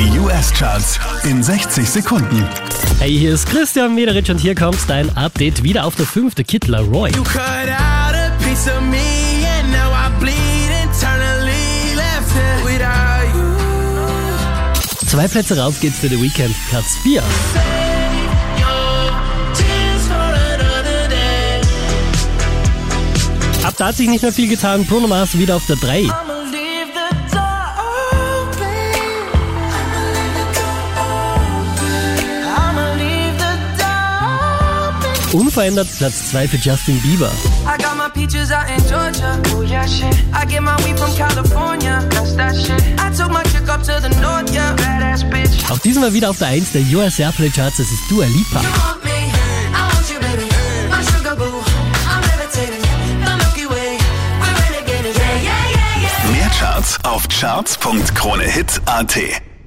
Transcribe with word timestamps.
Die 0.00 0.18
US-Charts 0.18 0.98
in 1.24 1.42
60 1.42 1.86
Sekunden. 1.86 2.48
Hey, 3.00 3.10
hier 3.10 3.34
ist 3.34 3.46
Christian 3.46 3.94
Mederich 3.94 4.30
und 4.30 4.38
hier 4.38 4.54
kommt 4.54 4.78
dein 4.88 5.14
Update 5.14 5.62
wieder 5.62 5.84
auf 5.84 5.94
der 5.94 6.06
fünfte 6.06 6.42
Kittler 6.42 6.80
Roy. 6.80 7.10
You 7.10 7.22
cut 7.22 7.42
out 7.68 8.14
a 8.14 8.32
piece 8.42 8.66
of 8.66 8.80
me 8.80 8.96
and 9.58 9.70
now 9.70 9.92
I 9.92 10.08
bleed 10.18 10.70
internally 10.82 11.94
left 11.94 12.32
here 12.32 12.64
without 12.64 13.28
you. 13.34 15.06
Zwei 15.06 15.28
Plätze 15.28 15.58
rauf 15.58 15.78
geht's 15.80 15.98
für 15.98 16.08
The 16.08 16.18
Weekend, 16.18 16.54
Platz 16.70 16.96
4. 17.02 17.20
Save 17.20 17.60
your 18.56 19.12
tears 19.54 20.06
for 20.08 20.16
another 20.16 21.08
day. 21.10 21.60
Ab 23.64 23.74
da 23.76 23.88
hat 23.88 23.96
sich 23.96 24.08
nicht 24.08 24.22
mehr 24.22 24.32
viel 24.32 24.48
getan. 24.48 24.86
Bruno 24.86 25.08
Mars 25.08 25.36
wieder 25.36 25.56
auf 25.56 25.66
der 25.66 25.76
3. 25.76 26.08
Unverändert 35.32 35.88
Platz 35.96 36.30
2 36.30 36.48
für 36.48 36.56
Justin 36.56 37.00
Bieber. 37.02 37.30
Oh 37.64 37.68
yeah, 39.64 39.86
north, 44.20 44.52
yeah. 44.52 44.74
Auch 45.70 45.78
diesmal 45.78 46.12
wieder 46.12 46.30
auf 46.30 46.38
der 46.38 46.48
1 46.48 46.72
der 46.72 46.82
US 46.96 47.18
Airplay 47.18 47.50
Charts, 47.50 47.76
das 47.76 47.90
ist 47.90 48.10
Dua 48.10 48.24
Lipa. 48.26 48.60
Mehr 56.32 56.50
Charts 56.58 56.98
auf 57.04 57.28
charts.kronehit.at. 57.28 59.49